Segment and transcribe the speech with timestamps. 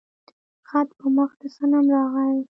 [0.69, 2.31] خط په مخ د صنم راغى